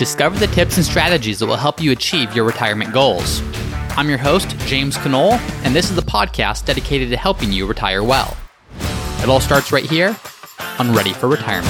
[0.00, 3.42] Discover the tips and strategies that will help you achieve your retirement goals.
[3.98, 8.02] I'm your host, James Conole, and this is the podcast dedicated to helping you retire
[8.02, 8.34] well.
[9.22, 10.16] It all starts right here
[10.78, 11.68] on Ready for Retirement.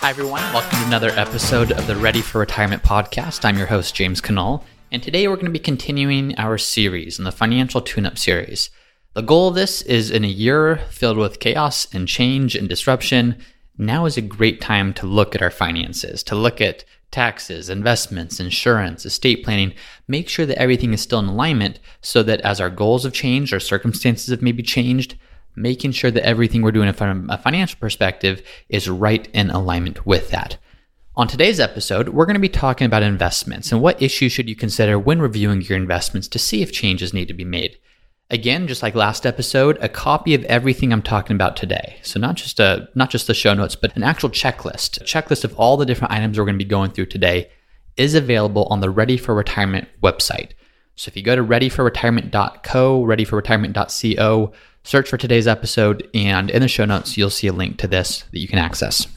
[0.00, 0.40] Hi, everyone.
[0.54, 3.44] Welcome to another episode of the Ready for Retirement podcast.
[3.44, 7.24] I'm your host, James Conole, and today we're going to be continuing our series in
[7.24, 8.70] the Financial Tune Up series.
[9.12, 13.36] The goal of this is in a year filled with chaos and change and disruption,
[13.76, 18.40] now is a great time to look at our finances, to look at taxes, investments,
[18.40, 19.74] insurance, estate planning,
[20.06, 23.52] make sure that everything is still in alignment so that as our goals have changed,
[23.52, 25.16] our circumstances have maybe changed,
[25.54, 30.30] making sure that everything we're doing from a financial perspective is right in alignment with
[30.30, 30.56] that.
[31.18, 34.54] On today's episode, we're going to be talking about investments and what issues should you
[34.54, 37.76] consider when reviewing your investments to see if changes need to be made.
[38.30, 41.96] Again, just like last episode, a copy of everything I'm talking about today.
[42.02, 45.00] So not just a not just the show notes, but an actual checklist.
[45.00, 47.50] A checklist of all the different items we're going to be going through today
[47.96, 50.50] is available on the Ready for Retirement website.
[50.94, 54.52] So if you go to readyforretirement.co, readyforretirement.co,
[54.84, 58.22] search for today's episode, and in the show notes, you'll see a link to this
[58.30, 59.08] that you can access.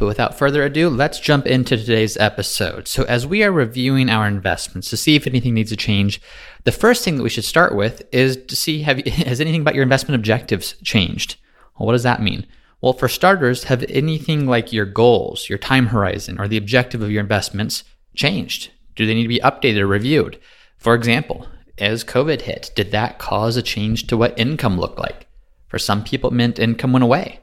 [0.00, 2.88] But without further ado, let's jump into today's episode.
[2.88, 6.22] So, as we are reviewing our investments to see if anything needs to change,
[6.64, 9.60] the first thing that we should start with is to see have you, has anything
[9.60, 11.36] about your investment objectives changed?
[11.78, 12.46] Well, what does that mean?
[12.80, 17.10] Well, for starters, have anything like your goals, your time horizon, or the objective of
[17.10, 18.70] your investments changed?
[18.96, 20.40] Do they need to be updated or reviewed?
[20.78, 25.26] For example, as COVID hit, did that cause a change to what income looked like?
[25.68, 27.40] For some people, it meant income went away.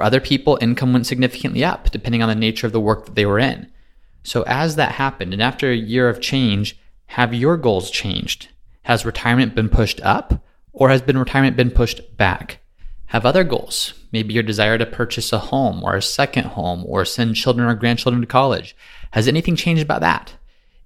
[0.00, 3.16] For other people, income went significantly up, depending on the nature of the work that
[3.16, 3.70] they were in.
[4.22, 8.48] So, as that happened, and after a year of change, have your goals changed?
[8.84, 10.42] Has retirement been pushed up,
[10.72, 12.60] or has been retirement been pushed back?
[13.08, 17.04] Have other goals, maybe your desire to purchase a home or a second home or
[17.04, 18.74] send children or grandchildren to college.
[19.10, 20.32] Has anything changed about that?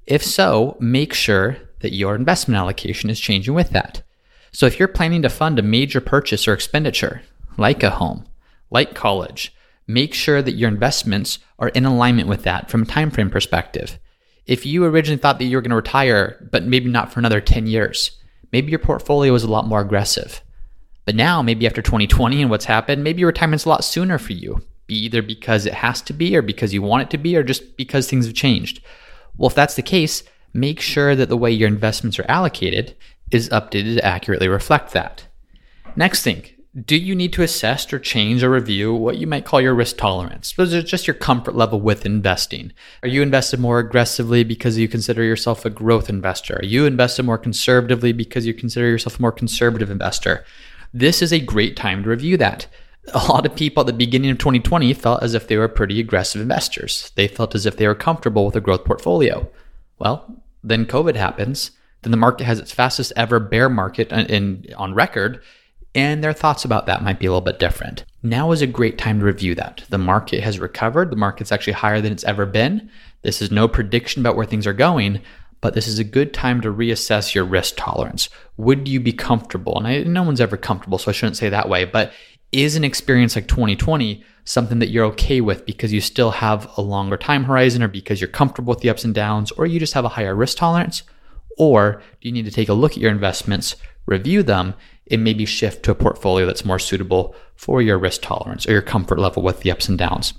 [0.06, 4.03] If so, make sure that your investment allocation is changing with that.
[4.50, 7.22] So if you're planning to fund a major purchase or expenditure,
[7.56, 8.27] like a home,
[8.75, 9.55] like college,
[9.87, 13.99] make sure that your investments are in alignment with that from a time frame perspective.
[14.47, 17.41] If you originally thought that you were going to retire, but maybe not for another
[17.41, 18.11] 10 years,
[18.53, 20.43] maybe your portfolio is a lot more aggressive.
[21.07, 24.62] But now, maybe after 2020 and what's happened, maybe retirement's a lot sooner for you,
[24.87, 27.43] be either because it has to be, or because you want it to be, or
[27.43, 28.83] just because things have changed.
[29.37, 32.97] Well, if that's the case, make sure that the way your investments are allocated
[33.31, 35.27] is updated to accurately reflect that.
[35.97, 36.45] Next thing,
[36.83, 39.97] do you need to assess or change or review what you might call your risk
[39.97, 40.53] tolerance?
[40.53, 42.73] Those are just your comfort level with investing.
[43.03, 46.57] Are you invested more aggressively because you consider yourself a growth investor?
[46.57, 50.45] Are you invested more conservatively because you consider yourself a more conservative investor?
[50.93, 52.67] This is a great time to review that.
[53.12, 56.01] A lot of people at the beginning of 2020 felt as if they were pretty
[56.01, 57.12] aggressive investors.
[57.15, 59.49] They felt as if they were comfortable with a growth portfolio.
[60.01, 61.71] Well, then COVID happens.
[62.03, 65.41] Then the market has its fastest ever bear market in, in on record
[65.94, 68.05] and their thoughts about that might be a little bit different.
[68.22, 69.84] Now is a great time to review that.
[69.91, 72.91] The market has recovered, the market's actually higher than it's ever been.
[73.22, 75.21] This is no prediction about where things are going,
[75.60, 78.28] but this is a good time to reassess your risk tolerance.
[78.56, 79.78] Would you be comfortable?
[79.78, 82.12] And I, no one's ever comfortable, so I shouldn't say that way, but
[82.53, 86.82] is an experience like 2020 something that you're okay with because you still have a
[86.82, 89.94] longer time horizon or because you're comfortable with the ups and downs or you just
[89.94, 91.03] have a higher risk tolerance?
[91.56, 93.76] Or do you need to take a look at your investments,
[94.06, 94.75] review them,
[95.10, 98.82] and maybe shift to a portfolio that's more suitable for your risk tolerance or your
[98.82, 100.34] comfort level with the ups and downs.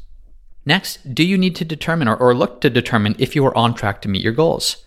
[0.66, 3.76] Next, do you need to determine or, or look to determine if you are on
[3.76, 4.86] track to meet your goals?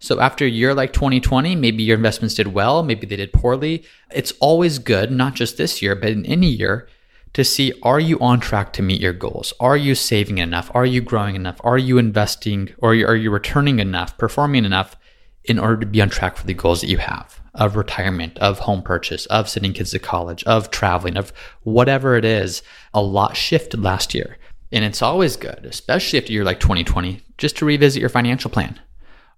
[0.00, 3.84] So after a year like 2020, maybe your investments did well, maybe they did poorly.
[4.10, 6.88] It's always good, not just this year, but in any year,
[7.34, 9.52] to see are you on track to meet your goals?
[9.60, 10.70] Are you saving enough?
[10.74, 11.60] Are you growing enough?
[11.62, 14.96] Are you investing or are you returning enough, performing enough
[15.44, 17.39] in order to be on track for the goals that you have?
[17.60, 22.24] Of retirement, of home purchase, of sending kids to college, of traveling, of whatever it
[22.24, 22.62] is,
[22.94, 24.38] a lot shifted last year.
[24.72, 28.80] And it's always good, especially after you're like 2020, just to revisit your financial plan.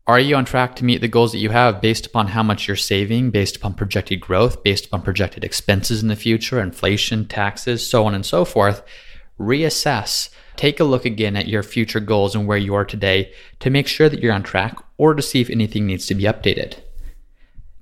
[0.06, 2.66] Are you on track to meet the goals that you have based upon how much
[2.66, 7.86] you're saving, based upon projected growth, based upon projected expenses in the future, inflation, taxes,
[7.86, 8.82] so on and so forth?
[9.38, 10.28] Reassess.
[10.56, 13.88] Take a look again at your future goals and where you are today to make
[13.88, 16.76] sure that you're on track or to see if anything needs to be updated.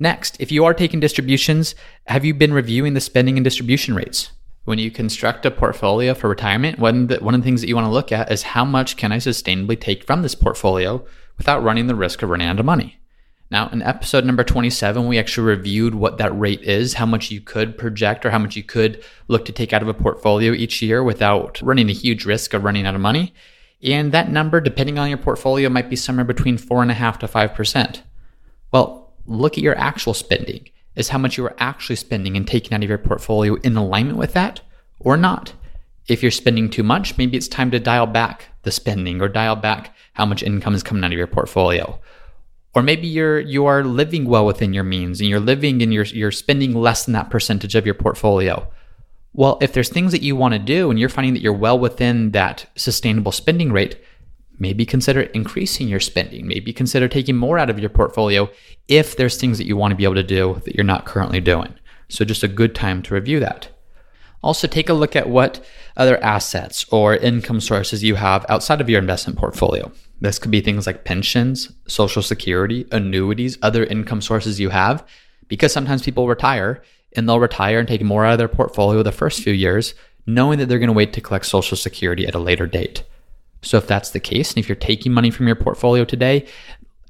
[0.03, 1.75] Next, if you are taking distributions,
[2.07, 4.31] have you been reviewing the spending and distribution rates?
[4.65, 7.69] When you construct a portfolio for retirement, one of, the, one of the things that
[7.69, 11.05] you want to look at is how much can I sustainably take from this portfolio
[11.37, 12.99] without running the risk of running out of money?
[13.51, 17.43] Now, in episode number 27, we actually reviewed what that rate is, how much you
[17.43, 20.81] could project or how much you could look to take out of a portfolio each
[20.81, 23.35] year without running a huge risk of running out of money.
[23.83, 28.03] And that number, depending on your portfolio, might be somewhere between 4.5 to 5%.
[28.73, 29.00] Well,
[29.31, 30.69] look at your actual spending.
[30.97, 34.19] Is how much you are actually spending and taking out of your portfolio in alignment
[34.19, 34.61] with that
[34.99, 35.55] or not?
[36.09, 39.57] If you're spending too much, maybe it's time to dial back the spending or dial
[39.57, 42.01] back how much income is coming out of your portfolio
[42.75, 46.05] or maybe you're you are living well within your means and you're living and you're
[46.05, 48.67] you're spending less than that percentage of your portfolio.
[49.33, 51.79] Well, if there's things that you want to do and you're finding that you're well
[51.79, 53.99] within that sustainable spending rate,
[54.61, 56.47] maybe consider increasing your spending.
[56.47, 58.49] Maybe consider taking more out of your portfolio
[58.87, 61.41] if there's things that you want to be able to do that you're not currently
[61.41, 61.75] doing.
[62.09, 63.69] So just a good time to review that.
[64.43, 65.65] Also, take a look at what
[65.97, 69.93] other assets or income sources you have outside of your investment portfolio.
[70.21, 75.07] This could be things like pensions, social security, annuities, other income sources you have,
[75.49, 76.83] because sometimes people retire
[77.15, 79.95] and they'll retire and take more out of their portfolio the first few years,
[80.27, 83.05] knowing that they're going to wait to collect social security at a later date.
[83.63, 86.47] So, if that's the case, and if you're taking money from your portfolio today,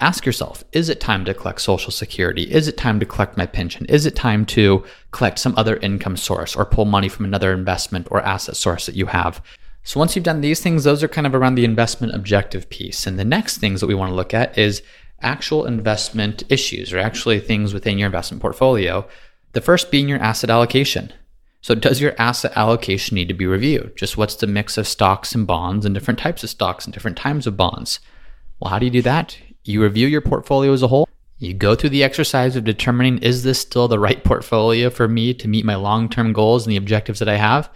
[0.00, 3.44] ask yourself is it time to collect social security is it time to collect my
[3.44, 7.52] pension is it time to collect some other income source or pull money from another
[7.52, 9.43] investment or asset source that you have
[9.82, 13.06] so once you've done these things, those are kind of around the investment objective piece.
[13.06, 14.82] And the next things that we want to look at is
[15.23, 19.06] actual investment issues or actually things within your investment portfolio.
[19.52, 21.12] The first being your asset allocation.
[21.62, 23.96] So does your asset allocation need to be reviewed?
[23.96, 27.18] Just what's the mix of stocks and bonds and different types of stocks and different
[27.18, 28.00] types of bonds?
[28.58, 29.36] Well, how do you do that?
[29.64, 31.08] You review your portfolio as a whole.
[31.38, 35.34] You go through the exercise of determining is this still the right portfolio for me
[35.34, 37.70] to meet my long-term goals and the objectives that I have?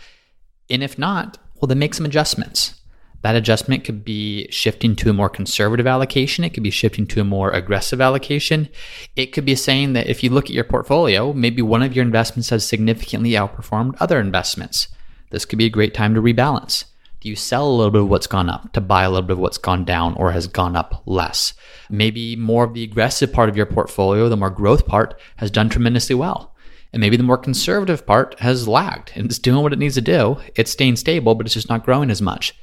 [0.70, 2.80] And if not, well, then make some adjustments.
[3.25, 6.44] That adjustment could be shifting to a more conservative allocation.
[6.44, 8.69] It could be shifting to a more aggressive allocation.
[9.17, 12.05] It could be saying that if you look at your portfolio, maybe one of your
[12.05, 14.88] investments has significantly outperformed other investments.
[15.31, 16.85] This could be a great time to rebalance.
[17.23, 19.32] Do you sell a little bit of what's gone up to buy a little bit
[19.32, 21.55] of what's gone down or has gone up less?
[21.88, 25.71] Maybe more of the aggressive part of your portfolio, the more growth part, has done
[25.71, 26.55] tremendously well.
[26.93, 30.03] And maybe the more conservative part has lagged and it's doing what it needs to
[30.03, 30.37] do.
[30.56, 32.55] It's staying stable, but it's just not growing as much.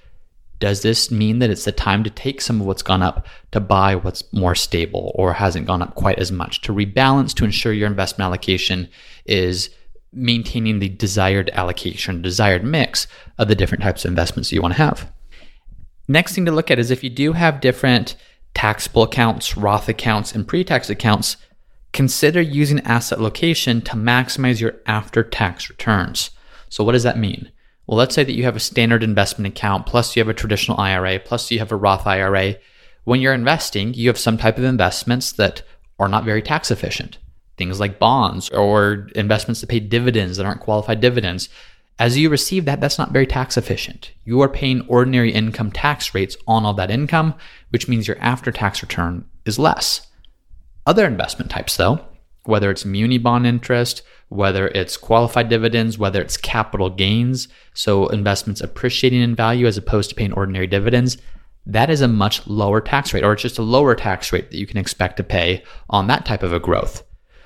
[0.61, 3.59] Does this mean that it's the time to take some of what's gone up to
[3.59, 7.73] buy what's more stable or hasn't gone up quite as much to rebalance to ensure
[7.73, 8.87] your investment allocation
[9.25, 9.71] is
[10.13, 13.07] maintaining the desired allocation, desired mix
[13.39, 15.11] of the different types of investments you want to have?
[16.07, 18.15] Next thing to look at is if you do have different
[18.53, 21.37] taxable accounts, Roth accounts, and pre tax accounts,
[21.91, 26.29] consider using asset location to maximize your after tax returns.
[26.69, 27.51] So, what does that mean?
[27.91, 30.79] Well, let's say that you have a standard investment account, plus you have a traditional
[30.79, 32.55] IRA, plus you have a Roth IRA.
[33.03, 35.63] When you're investing, you have some type of investments that
[35.99, 37.17] are not very tax efficient.
[37.57, 41.49] Things like bonds or investments that pay dividends that aren't qualified dividends.
[41.99, 44.13] As you receive that, that's not very tax efficient.
[44.23, 47.33] You are paying ordinary income tax rates on all that income,
[47.71, 50.07] which means your after tax return is less.
[50.85, 51.99] Other investment types, though,
[52.43, 58.61] whether it's muni bond interest, whether it's qualified dividends, whether it's capital gains, so investments
[58.61, 61.17] appreciating in value as opposed to paying ordinary dividends,
[61.65, 64.57] that is a much lower tax rate, or it's just a lower tax rate that
[64.57, 67.03] you can expect to pay on that type of a growth.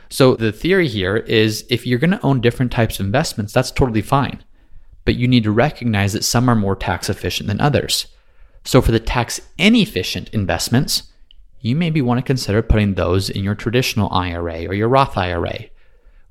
[0.09, 3.71] So the theory here is if you're going to own different types of investments, that's
[3.71, 4.43] totally fine.
[5.03, 8.07] But you need to recognize that some are more tax efficient than others.
[8.63, 11.11] So for the tax inefficient investments,
[11.65, 15.65] you maybe want to consider putting those in your traditional IRA or your Roth IRA.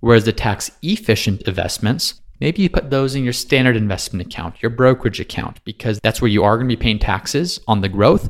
[0.01, 4.71] Whereas the tax efficient investments, maybe you put those in your standard investment account, your
[4.71, 8.29] brokerage account, because that's where you are going to be paying taxes on the growth.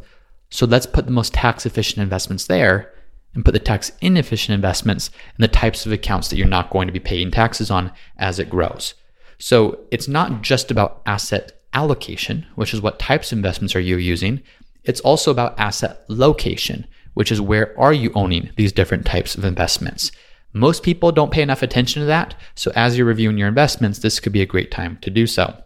[0.51, 2.95] So let's put the most tax efficient investments there
[3.35, 6.87] and put the tax inefficient investments in the types of accounts that you're not going
[6.87, 8.95] to be paying taxes on as it grows.
[9.39, 13.97] So it's not just about asset allocation, which is what types of investments are you
[13.97, 14.43] using.
[14.85, 19.45] It's also about asset location, which is where are you owning these different types of
[19.45, 20.13] investments.
[20.53, 24.21] Most people don't pay enough attention to that, so as you're reviewing your investments, this
[24.21, 25.57] could be a great time to do so.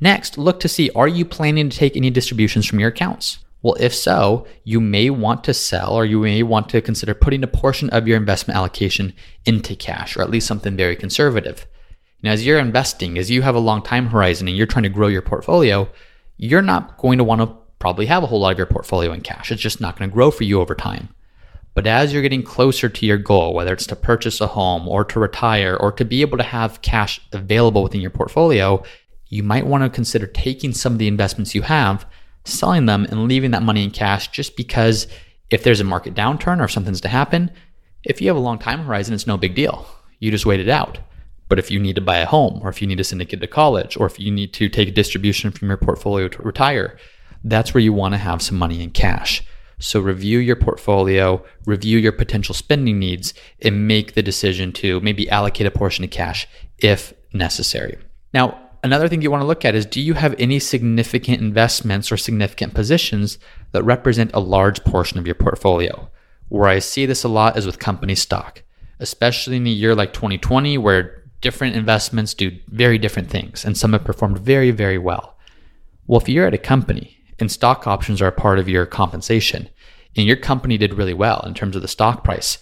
[0.00, 3.38] Next, look to see are you planning to take any distributions from your accounts?
[3.62, 7.42] Well, if so, you may want to sell or you may want to consider putting
[7.42, 9.14] a portion of your investment allocation
[9.46, 11.66] into cash or at least something very conservative.
[12.22, 14.90] And as you're investing, as you have a long time horizon and you're trying to
[14.90, 15.88] grow your portfolio,
[16.36, 19.20] you're not going to want to probably have a whole lot of your portfolio in
[19.20, 19.52] cash.
[19.52, 21.10] It's just not going to grow for you over time.
[21.74, 25.04] But as you're getting closer to your goal, whether it's to purchase a home or
[25.04, 28.82] to retire or to be able to have cash available within your portfolio,
[29.28, 32.06] you might want to consider taking some of the investments you have,
[32.46, 35.06] selling them, and leaving that money in cash just because
[35.50, 37.50] If there's a market downturn or something's to happen,
[38.02, 39.86] if you have a long time horizon, it's no big deal.
[40.18, 40.98] You just wait it out.
[41.48, 43.46] But if you need to buy a home, or if you need to syndicate to
[43.46, 46.98] college, or if you need to take a distribution from your portfolio to retire,
[47.44, 49.44] that's where you want to have some money in cash.
[49.78, 55.28] So review your portfolio, review your potential spending needs, and make the decision to maybe
[55.28, 56.48] allocate a portion of cash
[56.78, 57.98] if necessary.
[58.32, 62.10] Now, another thing you want to look at is do you have any significant investments
[62.10, 63.38] or significant positions
[63.72, 66.08] that represent a large portion of your portfolio?
[66.48, 68.62] Where I see this a lot is with company stock,
[69.00, 73.92] especially in a year like 2020 where different investments do very different things and some
[73.92, 75.36] have performed very, very well.
[76.06, 79.68] Well, if you're at a company and stock options are a part of your compensation
[80.16, 82.58] and your company did really well in terms of the stock price,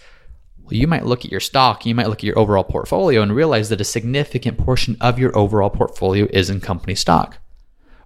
[0.63, 3.35] well, you might look at your stock, you might look at your overall portfolio and
[3.35, 7.39] realize that a significant portion of your overall portfolio is in company stock.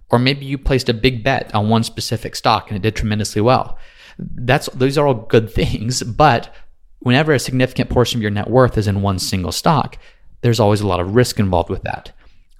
[0.09, 3.41] Or maybe you placed a big bet on one specific stock and it did tremendously
[3.41, 3.77] well.
[4.17, 6.53] That's those are all good things, but
[6.99, 9.97] whenever a significant portion of your net worth is in one single stock,
[10.41, 12.11] there's always a lot of risk involved with that.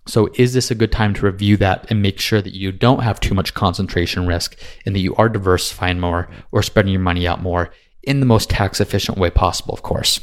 [0.08, 3.04] So, is this a good time to review that and make sure that you don't
[3.04, 7.28] have too much concentration risk and that you are diversifying more or spreading your money
[7.28, 7.72] out more
[8.04, 10.22] in the most tax efficient way possible, of course?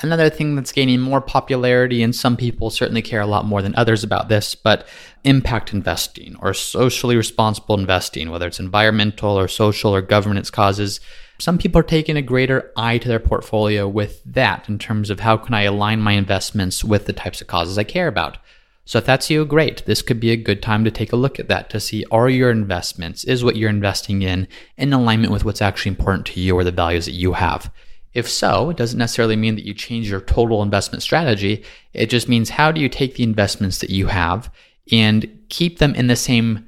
[0.00, 3.74] Another thing that's gaining more popularity, and some people certainly care a lot more than
[3.74, 4.86] others about this, but
[5.24, 11.00] impact investing or socially responsible investing, whether it's environmental or social or governance causes,
[11.40, 15.20] some people are taking a greater eye to their portfolio with that in terms of
[15.20, 18.38] how can I align my investments with the types of causes I care about.
[18.88, 19.84] So if that's you, great.
[19.84, 22.30] This could be a good time to take a look at that to see are
[22.30, 26.54] your investments, is what you're investing in in alignment with what's actually important to you
[26.54, 27.70] or the values that you have.
[28.14, 31.64] If so, it doesn't necessarily mean that you change your total investment strategy.
[31.92, 34.50] It just means how do you take the investments that you have
[34.90, 36.67] and keep them in the same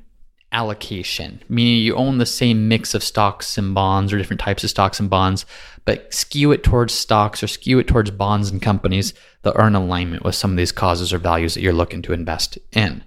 [0.53, 4.71] allocation, meaning you own the same mix of stocks and bonds or different types of
[4.71, 5.47] stocks and bonds,
[5.85, 9.75] but skew it towards stocks or skew it towards bonds and companies that are in
[9.75, 13.05] alignment with some of these causes or values that you're looking to invest in.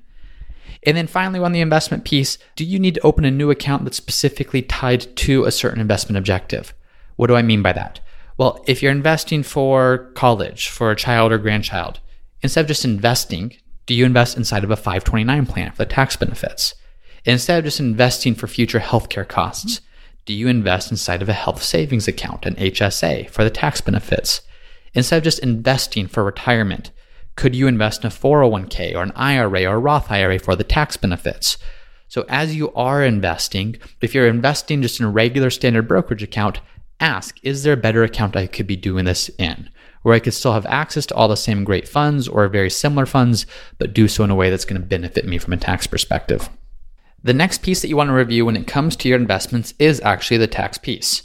[0.86, 3.84] And then finally, on the investment piece, do you need to open a new account
[3.84, 6.74] that's specifically tied to a certain investment objective?
[7.16, 8.00] What do I mean by that?
[8.38, 12.00] Well, if you're investing for college, for a child or grandchild,
[12.42, 16.16] instead of just investing, do you invest inside of a 529 plan for the tax
[16.16, 16.74] benefits?
[17.25, 19.80] Instead of just investing for future healthcare costs,
[20.25, 24.42] do you invest inside of a health savings account, an HSA, for the tax benefits?
[24.94, 26.92] Instead of just investing for retirement,
[27.36, 30.98] could you invest in a 401k or an IRA or Roth IRA for the tax
[30.98, 31.58] benefits?
[32.08, 36.60] So, as you are investing, if you're investing just in a regular standard brokerage account,
[37.00, 39.70] ask is there a better account I could be doing this in?
[40.03, 43.06] Where I could still have access to all the same great funds or very similar
[43.06, 43.46] funds,
[43.80, 46.50] but do so in a way that's going to benefit me from a tax perspective.
[47.25, 50.01] The next piece that you want to review when it comes to your investments is
[50.01, 51.24] actually the tax piece.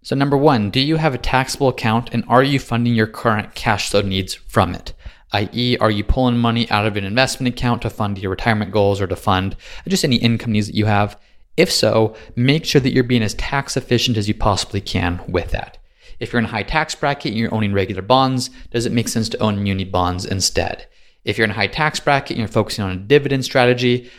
[0.00, 3.56] So, number one, do you have a taxable account and are you funding your current
[3.56, 4.94] cash flow needs from it?
[5.32, 9.00] i.e., are you pulling money out of an investment account to fund your retirement goals
[9.00, 9.56] or to fund
[9.88, 11.18] just any income needs that you have?
[11.56, 15.50] If so, make sure that you're being as tax efficient as you possibly can with
[15.50, 15.78] that.
[16.20, 19.08] If you're in a high tax bracket and you're owning regular bonds, does it make
[19.08, 20.86] sense to own muni bonds instead?
[21.24, 24.10] If you're in a high tax bracket and you're focusing on a dividend strategy,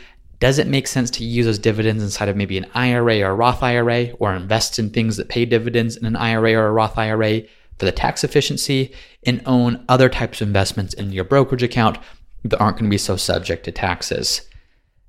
[0.42, 3.34] does it make sense to use those dividends inside of maybe an IRA or a
[3.34, 6.98] Roth IRA or invest in things that pay dividends in an IRA or a Roth
[6.98, 7.42] IRA
[7.78, 11.96] for the tax efficiency and own other types of investments in your brokerage account
[12.42, 14.40] that aren't going to be so subject to taxes?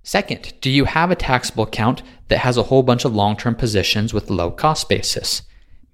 [0.04, 3.56] Second, do you have a taxable account that has a whole bunch of long term
[3.56, 5.42] positions with low cost basis?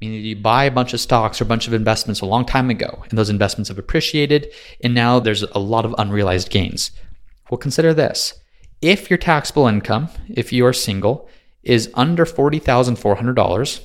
[0.01, 2.69] Meaning you buy a bunch of stocks or a bunch of investments a long time
[2.69, 4.51] ago, and those investments have appreciated,
[4.83, 6.91] and now there's a lot of unrealized gains.
[7.49, 8.38] Well, consider this
[8.81, 11.27] if your taxable income, if you are single,
[11.63, 13.81] is under $40,400,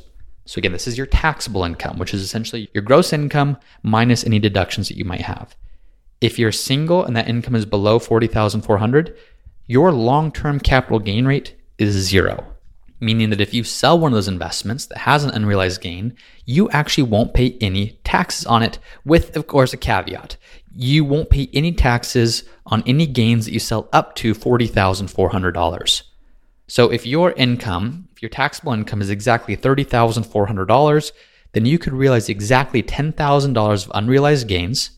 [0.47, 4.39] so again, this is your taxable income, which is essentially your gross income minus any
[4.39, 5.57] deductions that you might have.
[6.21, 9.17] If you're single and that income is below 40,400,
[9.67, 12.54] your long-term capital gain rate is zero.
[13.05, 16.71] Meaning that if you sell one of those investments that has an unrealized gain, you
[16.71, 20.37] actually won't pay any taxes on it, with, of course, a caveat
[20.75, 26.03] you won't pay any taxes on any gains that you sell up to $40,400.
[26.67, 31.13] So if your income, if your taxable income is exactly $30,400,
[31.53, 34.91] then you could realize exactly $10,000 of unrealized gains,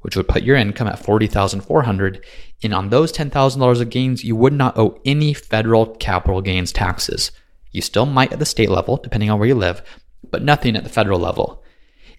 [0.00, 2.22] which would put your income at $40,400.
[2.62, 7.32] And on those $10,000 of gains, you would not owe any federal capital gains taxes.
[7.74, 9.82] You still might at the state level, depending on where you live,
[10.30, 11.64] but nothing at the federal level.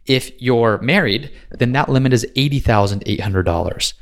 [0.06, 3.94] If you're married, then that limit is $80,800.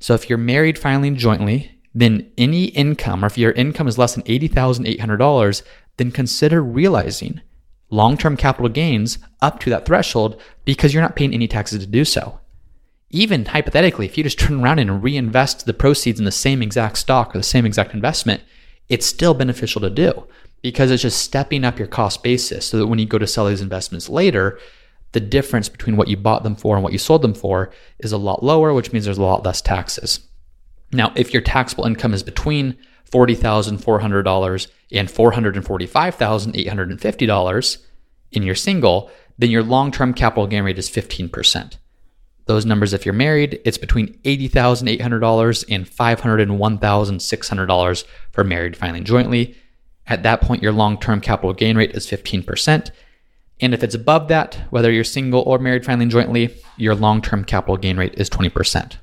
[0.00, 4.14] So if you're married filing jointly, then any income, or if your income is less
[4.14, 5.62] than $80,800,
[5.98, 7.42] then consider realizing
[7.90, 11.86] long term capital gains up to that threshold because you're not paying any taxes to
[11.86, 12.40] do so.
[13.10, 16.96] Even hypothetically, if you just turn around and reinvest the proceeds in the same exact
[16.96, 18.42] stock or the same exact investment,
[18.88, 20.26] it's still beneficial to do
[20.64, 23.46] because it's just stepping up your cost basis so that when you go to sell
[23.46, 24.58] these investments later,
[25.12, 28.12] the difference between what you bought them for and what you sold them for is
[28.12, 30.20] a lot lower, which means there's a lot less taxes.
[30.90, 32.78] Now, if your taxable income is between
[33.10, 37.78] $40,400 and $445,850
[38.32, 41.76] in your single, then your long term capital gain rate is 15%.
[42.46, 49.58] Those numbers, if you're married, it's between $80,800 and $501,600 for married filing jointly.
[50.06, 52.90] At that point, your long term capital gain rate is 15%.
[53.60, 57.44] And if it's above that, whether you're single or married filing jointly, your long term
[57.44, 58.96] capital gain rate is 20%.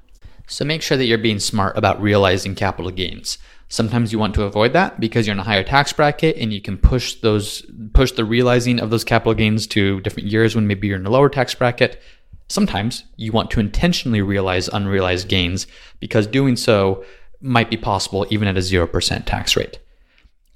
[0.47, 3.37] So make sure that you're being smart about realizing capital gains.
[3.69, 6.59] Sometimes you want to avoid that because you're in a higher tax bracket and you
[6.59, 10.87] can push those push the realizing of those capital gains to different years when maybe
[10.87, 12.01] you're in a lower tax bracket.
[12.49, 15.67] Sometimes you want to intentionally realize unrealized gains
[16.01, 17.05] because doing so
[17.39, 19.79] might be possible even at a 0% tax rate.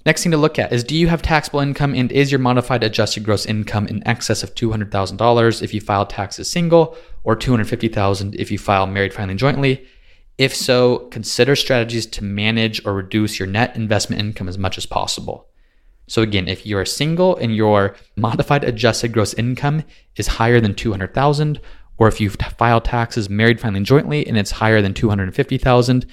[0.06, 2.84] Next thing to look at is do you have taxable income and is your modified
[2.84, 8.52] adjusted gross income in excess of $200,000 if you file taxes single or 250,000 if
[8.52, 9.84] you file married filing jointly?
[10.38, 14.86] If so, consider strategies to manage or reduce your net investment income as much as
[14.86, 15.48] possible.
[16.06, 19.82] So again, if you're single and your modified adjusted gross income
[20.14, 21.60] is higher than 200,000
[21.98, 26.06] or if you file taxes married filing jointly and it's higher than 250,000,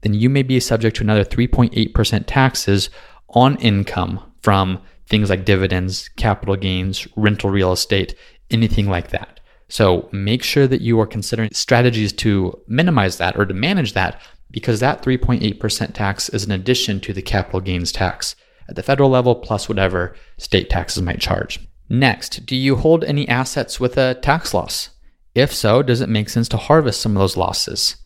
[0.00, 2.90] then you may be subject to another 3.8% taxes
[3.30, 8.14] on income from things like dividends, capital gains, rental real estate,
[8.50, 9.40] anything like that.
[9.68, 14.20] So make sure that you are considering strategies to minimize that or to manage that
[14.50, 18.36] because that 3.8% tax is an addition to the capital gains tax
[18.68, 21.60] at the federal level plus whatever state taxes might charge.
[21.88, 24.90] Next, do you hold any assets with a tax loss?
[25.34, 27.96] If so, does it make sense to harvest some of those losses?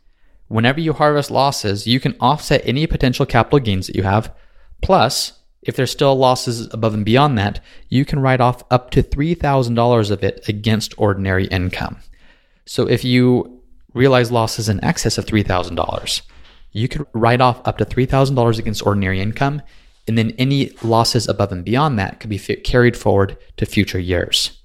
[0.48, 4.34] Whenever you harvest losses, you can offset any potential capital gains that you have
[4.82, 9.02] Plus, if there's still losses above and beyond that, you can write off up to
[9.02, 11.98] $3,000 of it against ordinary income.
[12.64, 13.60] So if you
[13.92, 16.22] realize losses in excess of $3,000,
[16.72, 19.62] you could write off up to $3,000 against ordinary income,
[20.08, 24.56] and then any losses above and beyond that could be carried forward to future years.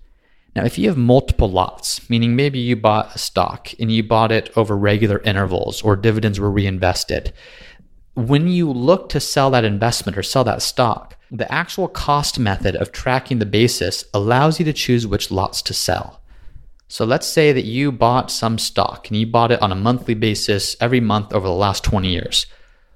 [0.56, 4.32] Now, if you have multiple lots, meaning maybe you bought a stock and you bought
[4.32, 7.34] it over regular intervals or dividends were reinvested,
[8.16, 12.76] when you look to sell that investment or sell that stock, the actual cost method
[12.76, 16.22] of tracking the basis allows you to choose which lots to sell.
[16.88, 20.14] So let's say that you bought some stock and you bought it on a monthly
[20.14, 22.46] basis every month over the last 20 years.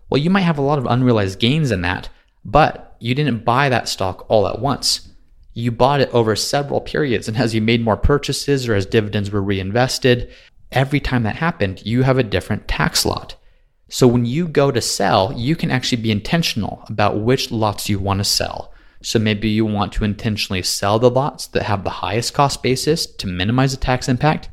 [0.10, 2.08] Well, you might have a lot of unrealized gains in that,
[2.46, 5.10] but you didn't buy that stock all at once.
[5.54, 9.32] You bought it over several periods, and as you made more purchases or as dividends
[9.32, 10.32] were reinvested,
[10.72, 13.36] every time that happened, you have a different tax lot.
[13.90, 17.98] So when you go to sell, you can actually be intentional about which lots you
[17.98, 18.72] want to sell.
[19.02, 23.08] So maybe you want to intentionally sell the lots that have the highest cost basis
[23.08, 24.50] to minimize the tax impact.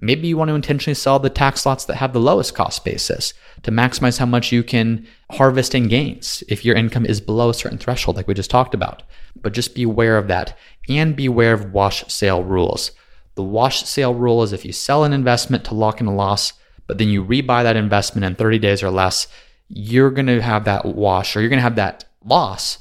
[0.00, 3.34] Maybe you want to intentionally sell the tax lots that have the lowest cost basis
[3.62, 7.54] to maximize how much you can harvest in gains if your income is below a
[7.54, 9.04] certain threshold, like we just talked about.
[9.40, 12.90] But just be aware of that and be aware of wash sale rules.
[13.36, 16.54] The wash sale rule is if you sell an investment to lock in a loss,
[16.92, 19.26] but then you rebuy that investment in 30 days or less,
[19.70, 22.80] you're going to have that wash or you're going to have that loss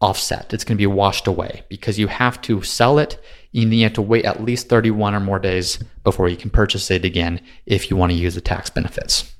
[0.00, 0.52] offset.
[0.52, 3.22] It's going to be washed away because you have to sell it
[3.54, 6.90] and you have to wait at least 31 or more days before you can purchase
[6.90, 9.32] it again if you want to use the tax benefits.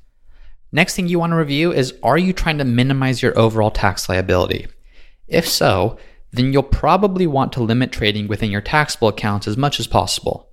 [0.71, 4.09] Next thing you want to review is are you trying to minimize your overall tax
[4.09, 4.69] liability?
[5.27, 5.99] If so,
[6.31, 10.49] then you'll probably want to limit trading within your taxable accounts as much as possible.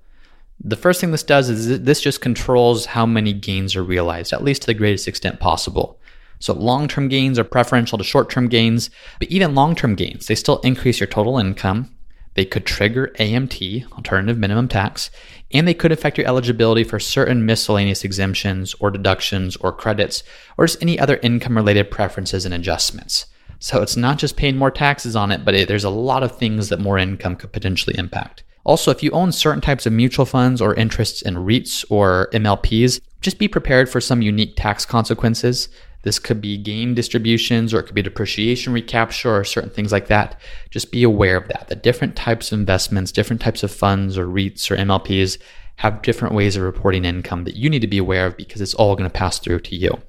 [0.65, 4.43] The first thing this does is this just controls how many gains are realized, at
[4.43, 5.99] least to the greatest extent possible.
[6.39, 10.27] So long term gains are preferential to short term gains, but even long term gains,
[10.27, 11.93] they still increase your total income.
[12.35, 15.11] They could trigger AMT, alternative minimum tax,
[15.51, 20.23] and they could affect your eligibility for certain miscellaneous exemptions or deductions or credits
[20.57, 23.25] or just any other income related preferences and adjustments.
[23.59, 26.37] So it's not just paying more taxes on it, but it, there's a lot of
[26.37, 28.43] things that more income could potentially impact.
[28.65, 33.01] Also, if you own certain types of mutual funds or interests in REITs or MLPs,
[33.21, 35.67] just be prepared for some unique tax consequences.
[36.03, 40.07] This could be gain distributions or it could be depreciation recapture or certain things like
[40.07, 40.39] that.
[40.69, 41.67] Just be aware of that.
[41.69, 45.37] The different types of investments, different types of funds or REITs or MLPs
[45.77, 48.73] have different ways of reporting income that you need to be aware of because it's
[48.73, 50.01] all going to pass through to you.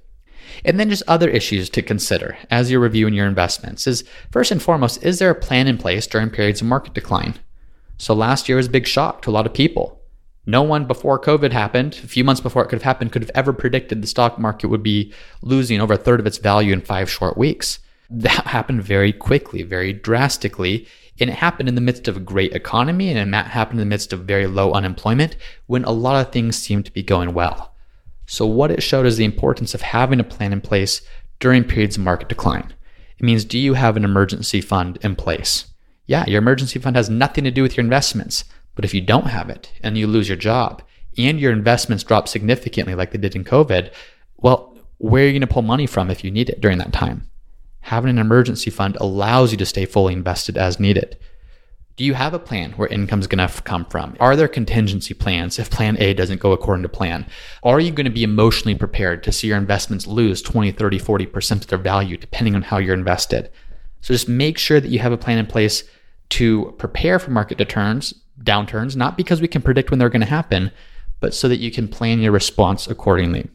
[0.65, 4.63] And then just other issues to consider as you're reviewing your investments is first and
[4.63, 7.39] foremost, is there a plan in place during periods of market decline?
[7.97, 10.01] So last year was a big shock to a lot of people.
[10.47, 13.31] No one before COVID happened, a few months before it could have happened, could have
[13.35, 16.83] ever predicted the stock market would be losing over a third of its value in
[16.83, 17.79] five short weeks.
[18.11, 20.87] That happened very quickly, very drastically.
[21.21, 23.91] And it happened in the midst of a great economy and it happened in the
[23.91, 27.73] midst of very low unemployment when a lot of things seemed to be going well.
[28.27, 31.03] So, what it showed is the importance of having a plan in place
[31.39, 32.75] during periods of market decline.
[33.19, 35.67] It means, do you have an emergency fund in place?
[36.07, 38.45] Yeah, your emergency fund has nothing to do with your investments.
[38.75, 40.83] But if you don't have it and you lose your job
[41.17, 43.93] and your investments drop significantly like they did in COVID,
[44.39, 46.93] well, where are you going to pull money from if you need it during that
[46.93, 47.29] time?
[47.81, 51.19] Having an emergency fund allows you to stay fully invested as needed.
[51.97, 54.17] Do you have a plan where income is going to come from?
[54.19, 57.25] Are there contingency plans if plan A doesn't go according to plan?
[57.63, 61.53] Are you going to be emotionally prepared to see your investments lose 20, 30, 40%
[61.53, 63.49] of their value depending on how you're invested?
[64.05, 65.83] So just make sure that you have a plan in place
[66.29, 68.13] to prepare for market returns,
[68.43, 70.73] downturns, not because we can predict when they're going to happen,
[71.21, 73.49] but so that you can plan your response accordingly.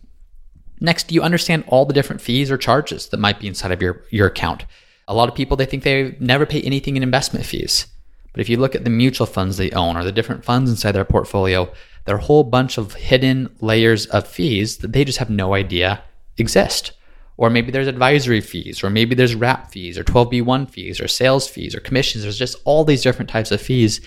[0.80, 3.80] Next, do you understand all the different fees or charges that might be inside of
[3.80, 4.66] your, your account?
[5.08, 7.86] A lot of people, they think they never pay anything in investment fees.
[8.34, 10.94] But if you look at the mutual funds they own or the different funds inside
[10.94, 11.72] their portfolio,
[12.06, 15.54] there are a whole bunch of hidden layers of fees that they just have no
[15.54, 16.02] idea
[16.38, 16.94] exist.
[17.40, 21.48] Or maybe there's advisory fees, or maybe there's wrap fees, or 12B1 fees, or sales
[21.48, 22.24] fees, or commissions.
[22.24, 24.02] There's just all these different types of fees.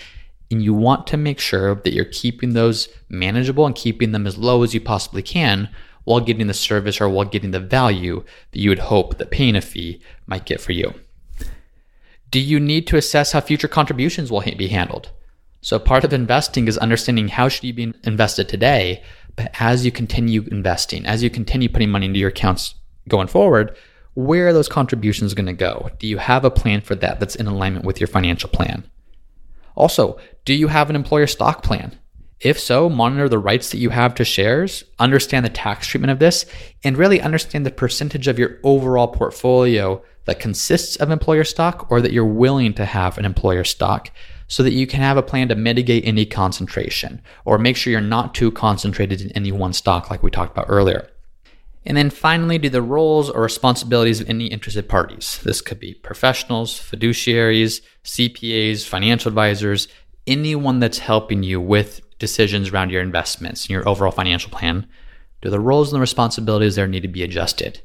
[0.50, 4.36] And you want to make sure that you're keeping those manageable and keeping them as
[4.36, 5.70] low as you possibly can
[6.04, 9.56] while getting the service or while getting the value that you would hope that paying
[9.56, 10.92] a fee might get for you.
[12.30, 15.10] Do you need to assess how future contributions will be handled?
[15.62, 19.02] So part of investing is understanding how should you be invested today,
[19.36, 22.74] but as you continue investing, as you continue putting money into your accounts
[23.08, 23.76] going forward,
[24.14, 25.90] where are those contributions going to go?
[25.98, 28.84] Do you have a plan for that that's in alignment with your financial plan?
[29.74, 31.98] Also, do you have an employer stock plan?
[32.40, 36.18] If so, monitor the rights that you have to shares, understand the tax treatment of
[36.18, 36.44] this,
[36.82, 42.00] and really understand the percentage of your overall portfolio that consists of employer stock or
[42.00, 44.10] that you're willing to have an employer stock
[44.48, 48.00] so that you can have a plan to mitigate any concentration or make sure you're
[48.00, 51.08] not too concentrated in any one stock like we talked about earlier.
[51.84, 55.40] And then finally, do the roles or responsibilities of any interested parties.
[55.42, 59.88] This could be professionals, fiduciaries, CPAs, financial advisors,
[60.26, 64.86] anyone that's helping you with decisions around your investments and your overall financial plan.
[65.40, 67.82] Do the roles and the responsibilities there need to be adjusted?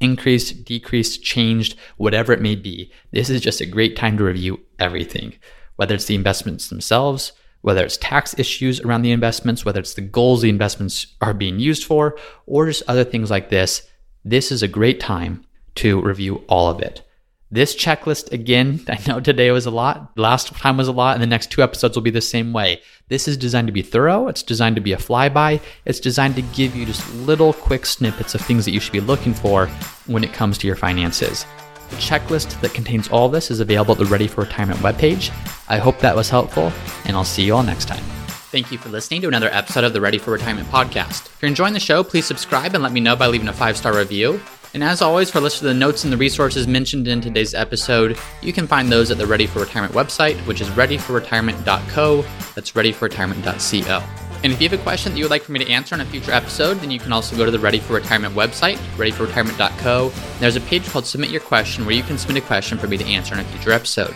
[0.00, 2.90] increased, decreased, changed, whatever it may be.
[3.12, 5.34] This is just a great time to review everything,
[5.76, 7.32] whether it's the investments themselves,
[7.66, 11.58] whether it's tax issues around the investments, whether it's the goals the investments are being
[11.58, 13.82] used for, or just other things like this.
[14.24, 17.02] This is a great time to review all of it.
[17.50, 21.22] This checklist, again, I know today was a lot, last time was a lot, and
[21.22, 22.82] the next two episodes will be the same way.
[23.08, 26.42] This is designed to be thorough, it's designed to be a flyby, it's designed to
[26.42, 29.66] give you just little quick snippets of things that you should be looking for
[30.06, 31.44] when it comes to your finances.
[31.90, 35.30] The checklist that contains all this is available at the Ready for Retirement webpage.
[35.68, 36.72] I hope that was helpful,
[37.04, 38.02] and I'll see you all next time.
[38.50, 41.26] Thank you for listening to another episode of the Ready for Retirement podcast.
[41.26, 43.76] If you're enjoying the show, please subscribe and let me know by leaving a five
[43.76, 44.40] star review.
[44.74, 47.54] And as always, for a list of the notes and the resources mentioned in today's
[47.54, 52.22] episode, you can find those at the Ready for Retirement website, which is readyforretirement.co.
[52.54, 54.25] That's readyforretirement.co.
[54.46, 56.00] And if you have a question that you would like for me to answer in
[56.00, 60.12] a future episode, then you can also go to the Ready for Retirement website, readyforretirement.co.
[60.38, 62.96] There's a page called Submit Your Question where you can submit a question for me
[62.96, 64.14] to answer in a future episode.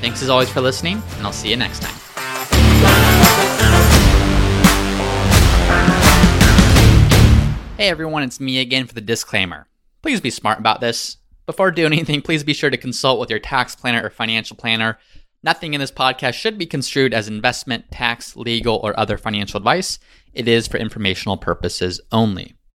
[0.00, 1.94] Thanks as always for listening, and I'll see you next time.
[7.76, 9.66] Hey everyone, it's me again for the disclaimer.
[10.00, 11.18] Please be smart about this.
[11.44, 14.98] Before doing anything, please be sure to consult with your tax planner or financial planner.
[15.42, 19.98] Nothing in this podcast should be construed as investment, tax, legal, or other financial advice.
[20.32, 22.55] It is for informational purposes only.